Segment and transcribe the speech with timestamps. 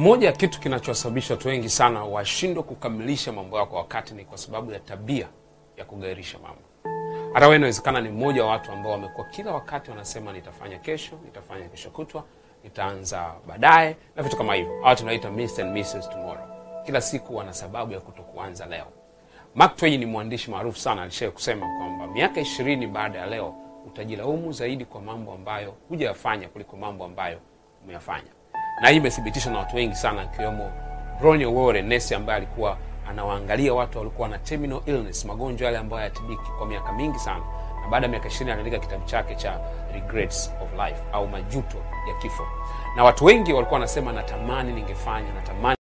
[0.00, 4.38] Moja ya kitu kinachowasababisha watu wengi sana washindwe kukamilisha mambo yao kwa wakati ni kwa
[4.38, 5.28] sababu ya tabia
[5.76, 6.62] ya kugairisha mambo.
[7.34, 11.68] Hata wewe inawezekana ni mmoja wa watu ambao wamekuwa kila wakati wanasema nitafanya kesho, nitafanya
[11.68, 12.24] kesho kutwa,
[12.64, 14.86] nitaanza baadaye na vitu kama hivyo.
[14.86, 15.30] au tunaita.
[16.86, 18.86] Kila siku wana sababu ya kutokuanza leo.
[19.54, 23.54] Mark Twain ni mwandishi maarufu sana, alishawahi kusema kwamba miaka ishirini baada ya leo
[23.86, 27.38] utajilaumu zaidi kwa mambo ambayo hujayafanya kuliko mambo ambayo
[27.84, 28.39] umeyafanya
[28.80, 30.72] na hii imethibitishwa na watu wengi sana akiwemo
[31.22, 32.76] Ronnie Wore nesi ambaye alikuwa
[33.08, 37.40] anawaangalia watu walikuwa na terminal illness, magonjwa yale ambayo hayatibiki kwa miaka mingi sana,
[37.82, 39.60] na baada ya miaka 20 anaandika kitabu chake cha
[39.94, 41.76] Regrets of Life au majuto
[42.08, 42.46] ya kifo,
[42.96, 45.76] na watu wengi walikuwa wanasema natamani ningefanya, natamani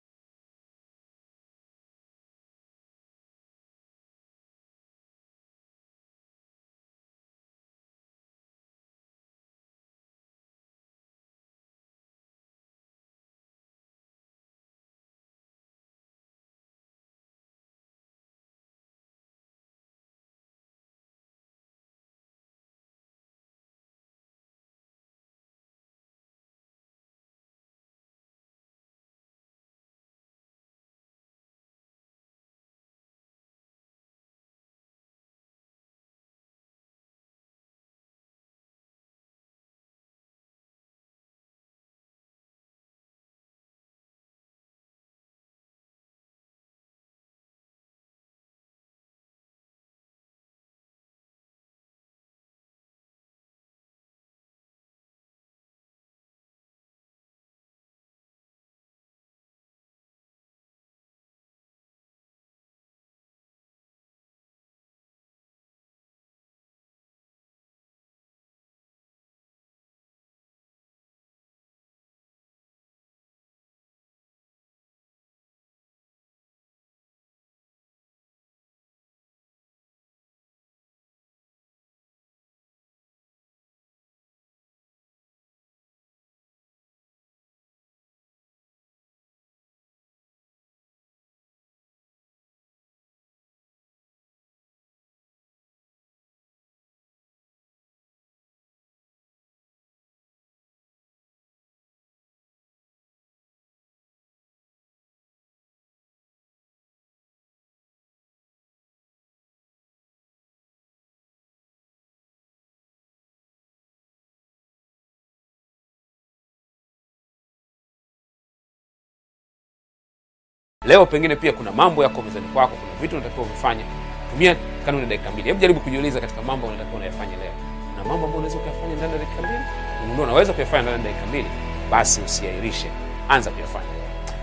[120.87, 123.83] leo pengine pia kuna mambo yako mezani kwako, kuna vitu unatakiwa uvifanye.
[124.31, 125.47] Tumia kanuni ya dakika mbili.
[125.47, 127.51] Hebu jaribu kujiuliza katika mambo unatakiwa unayafanya leo,
[127.97, 129.63] na mambo ambayo unaweza kuyafanya ndani ya dakika mbili,
[130.05, 131.47] unajua unaweza kuyafanya ndani ya dakika mbili,
[131.91, 132.87] basi usiahirishe,
[133.29, 133.85] anza kuyafanya.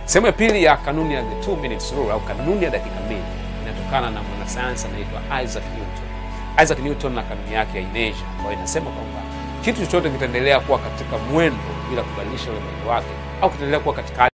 [0.05, 3.23] Sehemu ya pili ya kanuni ya the two minutes rule au kanuni ya dakika mbili
[3.63, 6.07] inatokana na mwanasayansi anaitwa Isaac Newton.
[6.65, 9.21] Isaac Newton na kanuni yake ya inertia ambayo inasema kwamba
[9.65, 11.59] kitu chochote kitaendelea kuwa katika mwendo
[11.91, 13.07] bila kubadilisha ule wake
[13.43, 14.32] au kitaendelea kuwa katika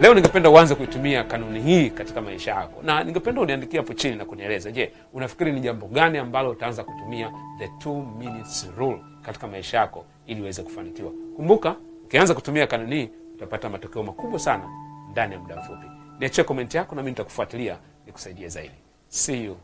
[0.00, 4.24] Leo ningependa uanze kuitumia kanuni hii katika maisha yako, na ningependa uniandikia hapo chini na
[4.24, 9.78] kunieleza, je, unafikiri ni jambo gani ambalo utaanza kutumia the two minutes rule katika maisha
[9.78, 11.12] yako ili uweze kufanikiwa?
[11.36, 14.64] Kumbuka, ukianza kutumia kanuni hii utapata matokeo makubwa sana
[15.10, 15.86] ndani ya muda mfupi.
[16.20, 18.74] Niachie komenti yako, nami nitakufuatilia nikusaidie zaidi.
[19.08, 19.56] See you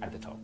[0.00, 0.36] at the top.